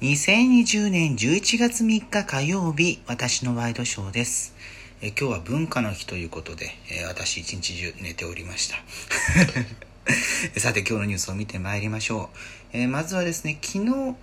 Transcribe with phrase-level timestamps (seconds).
[0.00, 4.54] 2020年11月3日火曜日、私のワイドショーです。
[5.02, 8.76] え今日は文化の日ということで、え私一日中寝ておりました。
[10.58, 12.30] さて今日のニュースを見てまいりましょ
[12.72, 12.78] う。
[12.78, 14.16] えまずはですね、昨日、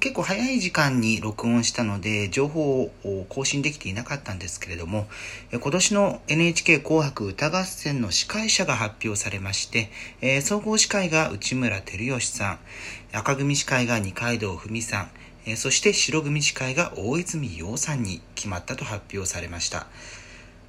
[0.00, 2.90] 結構早い時間に録音したので情報を
[3.30, 5.06] 更新できていなかったんですけれども
[5.50, 9.90] 今年の NHK 紅白歌合戦の司会者が発表されまして
[10.42, 12.58] 総合司会が内村照義さん
[13.14, 15.08] 赤組司会が二階堂ふみさ
[15.46, 19.86] んそして白組司会が大泉洋さんに決まったと発表されました。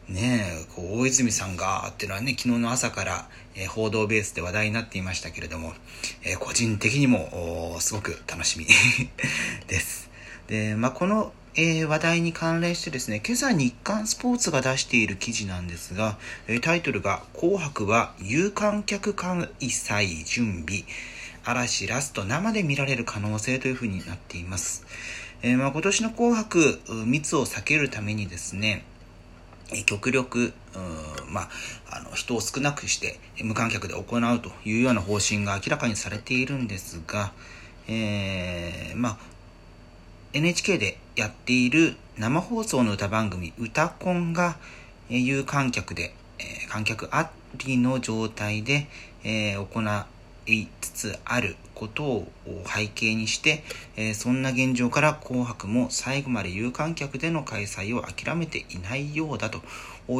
[0.09, 5.73] ねえ、こう大泉さんがっていうのはね、昨日の朝から、えー、報道ベースで話題になっていましたけれども、
[6.23, 8.67] えー、個人的にもすごく楽しみ
[9.67, 10.09] です。
[10.47, 20.83] で、まあ、この、えー、話題に関連してですね、今朝日刊スポーツが出している記事なんですが、えタイトルが、紅白は有観客開催準備、
[21.45, 24.85] 嵐ラスト生で見られる可能性というふうになっています。
[25.43, 28.83] えまあ、今年の紅白、密を避けるためにですね、
[29.85, 31.49] 極力、うんまあ、
[31.91, 37.31] あの人を少なくして無観客で行うというような方針が明らかにされているんですが、
[37.87, 39.17] えー、まあ、
[40.33, 44.57] NHK でやっている生放送の歌番組「歌コン」が
[45.09, 47.29] 有観客で、えー、観客あ
[47.65, 48.87] りの状態で、
[49.23, 49.81] えー、行
[50.45, 52.27] いつつあることを
[52.65, 53.63] 背景にして、
[53.95, 59.61] えー、そんな現状から紅白も最後まで有観客での開催を諦めていないようだと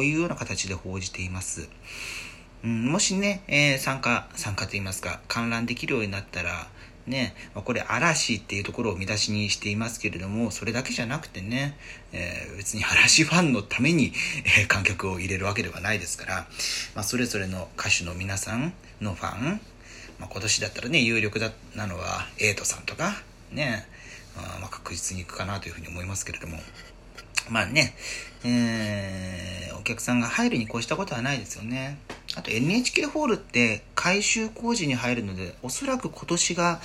[0.02, 1.68] いうような形で報じています。
[2.64, 6.68] うん、もしね、えー、参加、参加といいますか、観覧できるようになったら、
[7.06, 11.76] ね、これ嵐っていうところを見出しにしていますけれども、それだけじゃなくてね、
[12.12, 14.12] えー、別に嵐ファンのために、
[14.58, 16.34] えー、観客を入れるわけではないですから、
[16.94, 19.60] まあ、それぞれの歌手の皆さんのファン、
[20.18, 23.14] まあ、今年だったらね、有力だなのは、エイトさんとか、
[23.52, 23.86] ね、
[24.36, 26.58] あまあ、確実に行くかなというふうに思いますけれども、
[27.50, 27.94] まあね、
[28.44, 31.98] えー、お客さんが入るに越したことはないですよね。
[32.36, 36.80] あと NHK ホールって改修工事に入るので、おそらく今年が、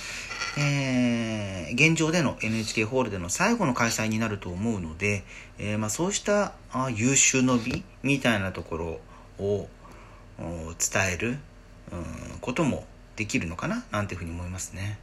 [0.58, 5.24] えー、現状での NHK ホールでの最後の開催になると思うので、
[5.58, 9.00] えー、まあ、そうしたあ優秀の美みたいなところ
[9.44, 9.68] を
[10.38, 11.38] 伝える、
[11.92, 12.84] うん、ことも
[13.20, 13.84] できるのかな？
[13.92, 14.98] なんていうふうに思いますね。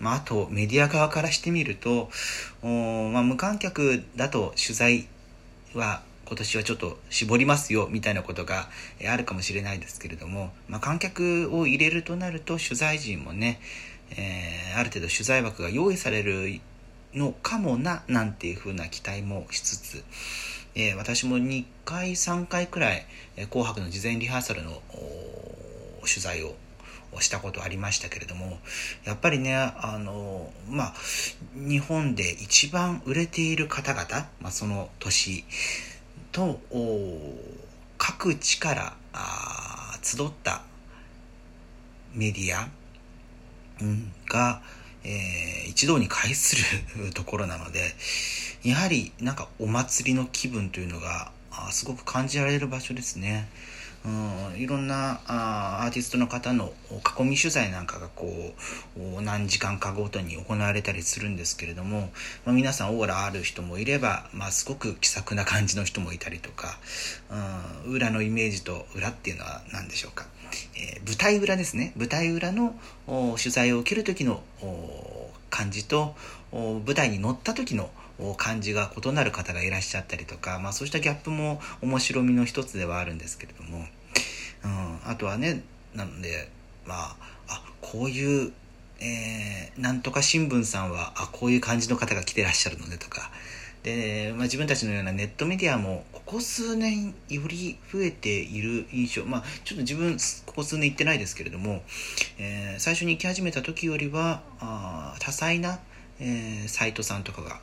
[0.00, 2.10] まあ、あとメディア側からしてみると
[2.60, 2.66] お、
[3.12, 5.06] まあ、無観客だと取材
[5.72, 8.68] は今年はちょっと絞りますよみたいなことが
[9.08, 13.60] あるかもしれないですけれども、まあ、観客を入れるとなると取材陣もね、
[14.10, 16.60] えー、ある程度取材枠が用意される
[17.14, 20.04] のかもななんていうふうな期待もしつつ、
[20.74, 23.06] えー、私も2回3回くらい
[23.50, 24.82] 「紅白」の事前リハーサルの
[26.00, 26.56] 取材を
[27.12, 28.58] をしたことありましたけれども
[29.04, 30.94] やっぱりねあのまあ
[31.54, 35.44] 日本で一番売れている方々、まあ、その年
[36.32, 36.58] と
[37.98, 38.96] 各地から
[40.02, 40.62] 集った
[42.14, 42.68] メディア、
[44.28, 44.62] が、
[45.04, 46.56] えー、一堂に会す
[46.96, 47.94] る ところなので
[48.62, 53.48] やはりなんかお祭りの気分というのがあすごく感じられる場所ですね。
[54.04, 58.26] うん、いろんなあアーティストの方の囲み取材なんかがこ
[58.96, 62.10] う何時間かごとに行われたりするんですけれども、
[62.44, 66.78] まあ、皆さんオーラある人もいれば、まあ、すごく気さくな感じの人もいたりとか、
[67.86, 70.26] うん、裏のイメージと裏っていうのは何でしょうか、
[70.74, 72.74] えー、舞台裏ですね舞台裏の
[73.06, 74.42] 取材を受ける時の
[75.52, 76.16] 感じと
[76.50, 77.90] 舞台に乗った時の
[78.36, 83.84] 感じが異なる方がいらっしゃったりとか、まあ、そうしたギャップも面白みの一つではあるんですけれども、
[84.64, 85.62] うん、あとはね
[85.94, 86.48] なので
[86.86, 87.16] まあ
[87.48, 88.52] あこういう、
[89.00, 93.30] えー、なんとか新聞さんはあこういう感じの方が来てらっしゃるのでとか
[93.82, 100.16] で、まあ、自分たちのようなネットメディアもここ数年より増えている印象まあちょっと自分
[100.46, 101.82] ここ数年行ってないですけれども、
[102.38, 105.80] えー、最初に行き始めた時よりはあ多彩な、
[106.20, 107.60] えー、サイトさんとかが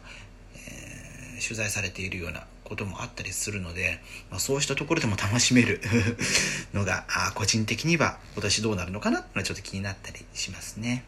[1.39, 3.99] 取材されているようなこともあったりするので、
[4.29, 5.81] まあ、そうしたところでも楽しめる
[6.73, 11.03] のがあ個人的には今年どうなるのかなちょっと気になったりしますね。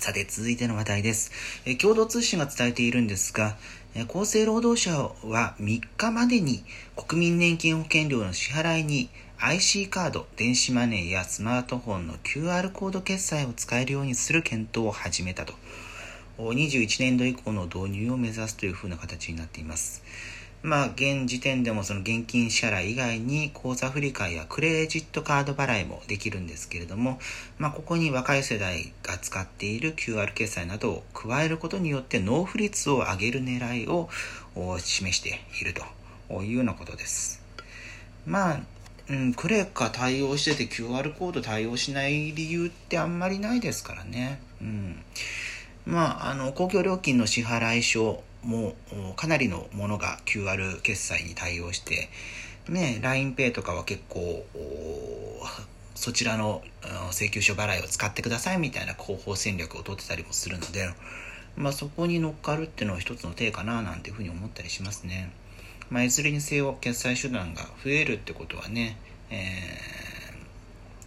[0.00, 1.30] さて続いての話題です。
[1.64, 3.56] え共同通信が伝えているんですが、
[4.04, 6.62] 厚生労働省は3日までに
[6.96, 9.08] 国民年金保険料の支払いに
[9.38, 15.54] IC カード、電子マネーやスマートフォンの QR コード決済を使えるようにする検討を始めたと。
[16.38, 20.02] 21年度以降の導入を目指すというふうな形になっています。
[20.62, 27.20] まあ、現時点でもその現金支払い以外に口座振替やクレジットカード払いもできるんですけれども、
[27.58, 34.08] まあ、ここに若い世代が使っている QR 決済などを加えることによって納付率を上げる狙いを
[34.78, 37.42] 示しているというようなことです。
[38.26, 38.60] まあ、
[39.08, 44.40] うん、クレカ対応してて QR コード対応しない理由ってあんまりないですからね。
[44.60, 45.02] うん。
[45.86, 48.74] まあ、あの、公共料金の支払い書も
[49.14, 52.08] かなりのものが QR 決済に対応して、
[52.68, 54.44] ね、LINEPay とかは結構、
[55.94, 56.62] そちらの
[57.12, 60.90] 請求書払いを使ってくださいみたいな広報戦略を取ってたりもするので、
[61.56, 65.32] まあ、そこに乗っかるっていうのは一つの手かななんていうふうに思ったりしますね。
[65.88, 68.96] まあ、いずれにせよ決済手段が増えるってことはね、
[69.30, 69.34] え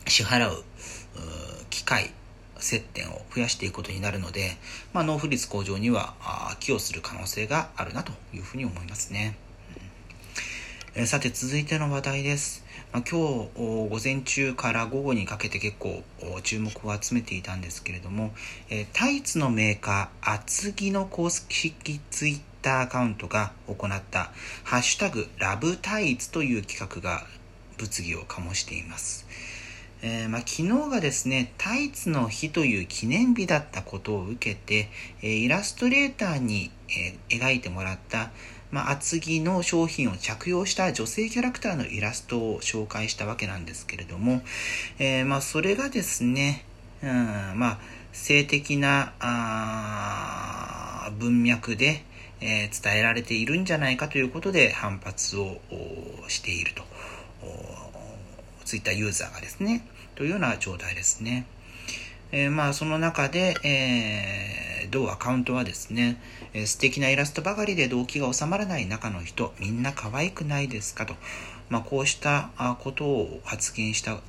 [0.05, 0.63] ー、支払う
[1.69, 2.11] 機会
[2.59, 4.57] 接点を増やしていくことになるので、
[4.93, 6.13] まあ、納付率向上には
[6.59, 9.37] 寄与する可能性があるなというふうに思いますね。
[10.95, 12.65] えさて続いての話題です。
[12.91, 16.03] まあ、今日午前中から午後にかけて結構
[16.43, 18.31] 注目を集めていたんですけれども、
[18.69, 24.31] えタイツのメーカー厚木の公式ツイッターアカウントが行った
[24.63, 27.25] ハッシュタグラブタイツという企画が
[27.77, 29.27] 物議を醸しています。
[30.01, 34.89] えー、まあ、昨日がですね、タイツの日という記念日だったことを受けて、
[35.21, 38.31] えー、イラストレーターに、えー、描いてもらった、
[38.71, 44.41] まあ、厚着の商品を着用した女性キャラクターのイラストを紹介したわけなんですけれども、
[44.99, 46.63] えまあ、それがですね、
[47.03, 47.09] うん、
[47.55, 47.79] まあ、
[48.13, 52.03] 性的なあ文脈で、
[52.41, 55.57] え伝えられているんじゃないかということで反発を
[56.29, 56.83] していると。
[58.69, 59.83] ツイッターユーザーがですね、
[60.13, 61.47] というような状態ですね。
[62.31, 66.21] えー、まあその中で、えー、同アカウントはですね、
[66.53, 71.15] えー、素敵なイラストばかりで動機が収まらない中の人、みんな可愛くないですかと、
[71.69, 72.51] まあ、こうした
[72.81, 74.19] ことを発言した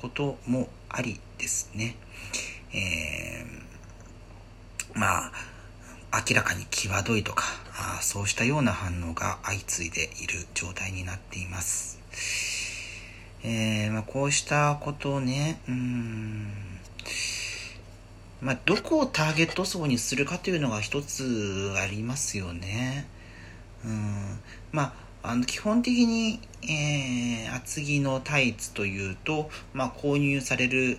[0.00, 1.94] こともありですね。
[2.72, 5.32] えー、まあ、
[6.28, 7.44] 明らかに際どいとか
[7.76, 12.00] あ、そうしたような反応が相次いでいる状態になっています。
[13.46, 16.50] えー、まあ、こうしたことをね、うん、
[18.40, 23.06] まあ、どこをターゲット層にするかというのが一つありますよね。
[23.84, 24.40] うん、
[24.72, 30.98] まあ、あの基本的に、えー、厚着のタイツというと、まあ、購入される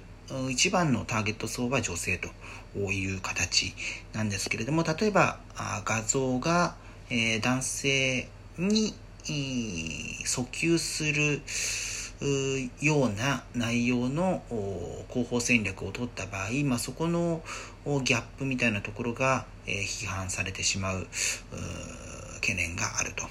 [0.50, 2.30] 一番のターゲット層は女性と
[2.80, 3.74] いう形
[4.14, 5.40] なんですけれども、例えば
[5.84, 6.76] 画像が、
[7.10, 8.28] えー、男性
[8.58, 8.94] に、
[10.26, 11.42] 訴求する、
[12.82, 14.42] ような内容の
[15.10, 17.42] 広報戦略を取った場合、まあ、そこの
[18.04, 21.08] ギャップみたいなところが、え批判されてしまう
[22.36, 23.26] 懸念があると。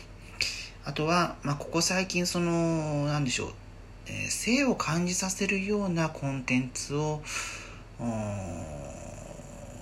[0.85, 3.53] あとは、まあ、ここ最近その、なんでしょう、
[4.07, 7.23] え性を感じさせるようなコンテンツを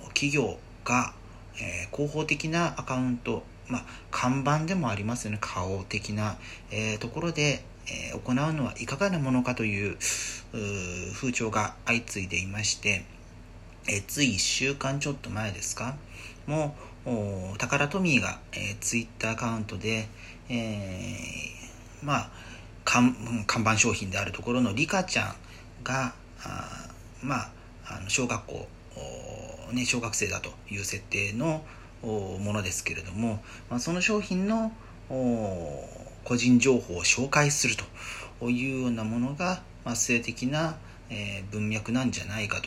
[0.09, 1.13] 企業が、
[1.59, 6.37] え、広報的なアカウント、まあ、看板でもありますよね顔的な、
[6.71, 9.97] えー、ところで、え、行うのはいかがなものかという
[11.13, 13.05] 風潮が相次いでいまして、
[13.87, 15.95] え、つい1週間ちょっと前ですか？
[16.47, 16.75] も
[17.05, 20.07] うタカラトミーが、え、ツイッターアカウントで、
[20.49, 22.29] えー、まあ
[22.85, 23.15] 看
[23.61, 25.35] 板商品であるところのリカちゃん
[25.83, 26.13] が
[26.43, 26.89] あ
[27.21, 27.51] まあ
[27.85, 28.67] あの小学校、
[29.71, 31.63] ね、小学生だという設定の
[32.01, 34.73] ものですけれども、まあ、その商品の
[36.23, 37.75] 個人情報を紹介する
[38.39, 40.77] というようなものが、ま、性的な、
[41.09, 42.61] え、文脈なんじゃないか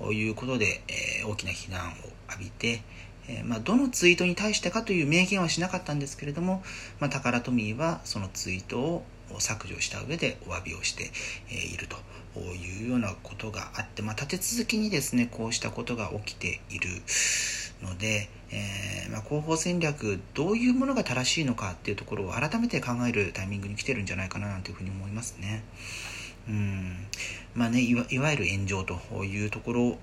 [0.00, 1.94] ということで、え、大きな非難を
[2.30, 2.82] 浴びて、
[3.28, 6.62] え、まあ、どのツイートに対してかという明言はしなかったんですけれども、
[6.98, 9.04] まあ、タカラトミーはそのツイートを
[9.38, 11.10] 削除した上でお詫びをして
[11.50, 11.96] いると
[12.40, 16.88] いうようなことがあって、まあ、立て続けにですねこうしたことが起きている
[17.82, 25.62] ので、えー、まあ、広報戦略どういうものが正しいのかっていうところを改めて考えるタイミングに来てるんじゃないかななんていうふうに思いますね。
[26.48, 27.06] うん
[27.54, 29.98] まあね、いわいわゆる炎上というところ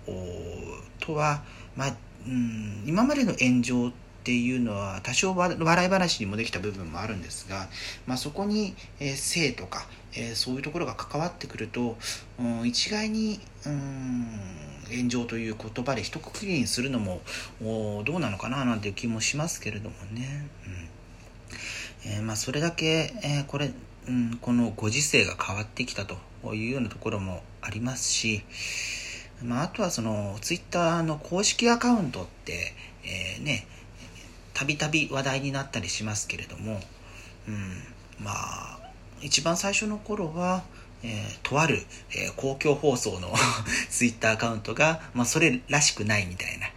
[1.00, 1.44] とは、
[1.76, 3.92] まあ、うん今までの炎上
[4.28, 7.70] っていうのは多少笑い話にもできた部分もあるんですが、
[8.08, 11.96] まあ、そこに、えー、性とか、えー、そういうところが関わってくると、
[12.38, 14.28] うん、一概にうん
[14.94, 17.22] 炎上という言葉で一括りにするのも
[18.04, 20.50] どうなのかななんていう気もしますけれどもね。
[22.04, 23.72] うんえー、まあ、それだけ、え、これ、
[24.10, 28.44] うん、このご時世が変わってきたというようなところもありますし、
[29.42, 33.68] まあ、あとはそのツイッターの公式アカウントって、えー、ね
[34.58, 36.82] たびたび話題になったりしますけれども、
[37.48, 37.84] うん
[38.20, 38.80] まあ
[39.22, 40.64] 一番最初の頃は
[41.04, 43.32] えー、とある、えー、公共放送の
[43.92, 46.68] ツイッターアカウントが、まあ、それらしくないみたいな、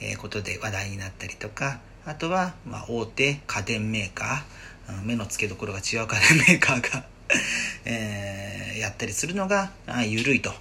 [0.00, 7.06] えー、ことで話題になったりとかあとは、まあ、大手家電メーカー目の付けどころが違う家電メーカーが
[7.86, 9.72] えー、やったりするのが
[10.06, 10.52] 緩いと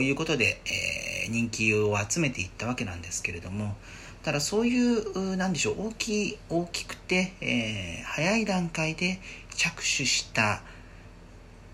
[0.00, 3.76] いうことで、えー、人気を集めていったわけなんですけれども
[4.28, 9.20] ただそういうなんでしょう大きい大きくて、えー、早い段階で
[9.56, 10.60] 着手した、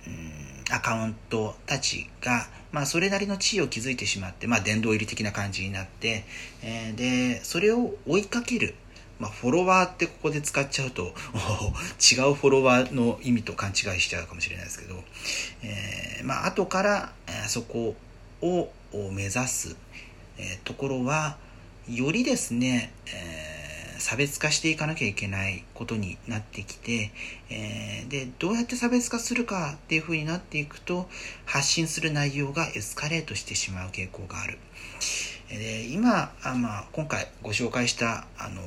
[0.06, 6.24] うんアカウントたちが、まあ、それなりの地位を築いてしまって、まあ、殿堂入り的な感じになって、
[6.62, 8.76] えー、でそれを追いかける、
[9.18, 11.12] まあ、フォロワーってここで使っちゃうと
[12.00, 15.02] 違うフォロワーの意味と勘違いしちゃうかもしれないですけど、
[15.64, 17.96] えー、まあ後から、え、そこ
[18.40, 18.70] を
[19.10, 19.76] 目指す、
[20.38, 21.36] え、ところは
[21.88, 23.44] よりですね、えー
[24.04, 27.10] 差別化していかなきゃいけないことになってきて、
[27.48, 31.08] えー、でどうやって差別化するかっていうふうになっていくと
[31.46, 34.58] 発信する内容がエスカレートしてしまう傾向がある。
[35.48, 38.60] で今あ、まあ、今回ご紹介したあの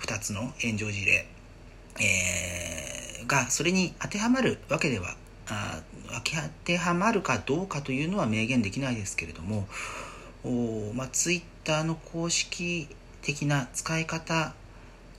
[0.00, 1.26] 2つの炎上事例、
[2.00, 5.14] えー、がそれに当てはまるわけでは
[5.48, 5.82] あ
[6.24, 9.68] 当てはまるかどうかというのは明言できないですけれども
[10.44, 12.88] お、まあ、ツイッターの公式
[13.22, 14.54] 的な使い方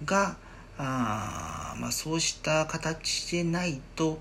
[0.03, 0.37] が
[0.77, 4.19] あまあ、そうした形でないと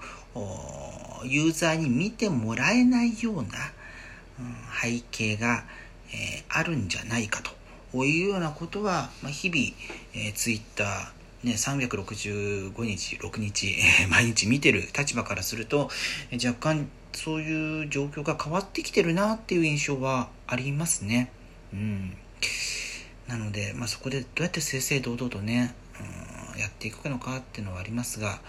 [1.25, 3.46] ユーザーに見てもらえないような、うん、
[4.80, 5.64] 背景が、
[6.12, 7.52] えー、あるんじゃないかと。
[8.04, 9.61] いうようなことは、まあ、日々、
[10.14, 15.90] えー、ツイッターね、365日、6日、えー、毎日見てる立場からすると、
[16.30, 21.30] えー、若干そういう状況が変わってきてるなっていう印象はありますね。
[21.73, 22.16] うん。
[23.28, 25.75] なので、まあ、そこでどうやって正々堂々とね、
[26.54, 28.40] うん、やっていくのかっていうのはありますが、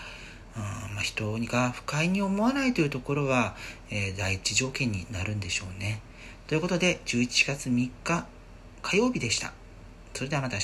[0.56, 3.56] うんまあ、人が不快に思わないというところは、
[3.90, 6.02] えー、第一条件になるんでしょうね。
[6.48, 8.26] ということで、11月3日
[8.82, 9.54] 火曜日でした。
[10.14, 10.60] それではまた